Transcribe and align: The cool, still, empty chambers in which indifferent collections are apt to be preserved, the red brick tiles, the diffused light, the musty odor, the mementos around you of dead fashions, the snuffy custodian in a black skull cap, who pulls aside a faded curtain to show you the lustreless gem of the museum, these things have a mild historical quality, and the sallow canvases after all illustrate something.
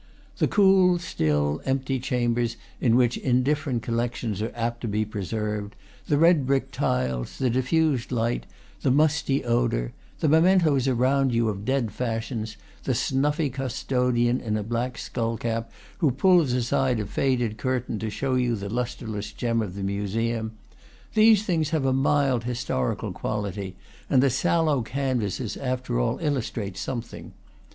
The 0.39 0.47
cool, 0.47 0.97
still, 0.97 1.61
empty 1.63 1.99
chambers 1.99 2.57
in 2.79 2.95
which 2.95 3.17
indifferent 3.19 3.83
collections 3.83 4.41
are 4.41 4.51
apt 4.55 4.81
to 4.81 4.87
be 4.87 5.05
preserved, 5.05 5.75
the 6.07 6.17
red 6.17 6.47
brick 6.47 6.71
tiles, 6.71 7.37
the 7.37 7.51
diffused 7.51 8.11
light, 8.11 8.47
the 8.81 8.89
musty 8.89 9.45
odor, 9.45 9.93
the 10.19 10.27
mementos 10.27 10.87
around 10.87 11.35
you 11.35 11.49
of 11.49 11.65
dead 11.65 11.91
fashions, 11.91 12.57
the 12.81 12.95
snuffy 12.95 13.51
custodian 13.51 14.39
in 14.41 14.57
a 14.57 14.63
black 14.63 14.97
skull 14.97 15.37
cap, 15.37 15.71
who 15.99 16.09
pulls 16.09 16.51
aside 16.53 16.99
a 16.99 17.05
faded 17.05 17.59
curtain 17.59 17.99
to 17.99 18.09
show 18.09 18.33
you 18.33 18.55
the 18.55 18.69
lustreless 18.69 19.31
gem 19.31 19.61
of 19.61 19.75
the 19.75 19.83
museum, 19.83 20.53
these 21.13 21.43
things 21.43 21.69
have 21.69 21.85
a 21.85 21.93
mild 21.93 22.43
historical 22.45 23.11
quality, 23.11 23.75
and 24.09 24.23
the 24.23 24.31
sallow 24.31 24.81
canvases 24.81 25.55
after 25.57 25.99
all 25.99 26.17
illustrate 26.17 26.75
something. 26.75 27.33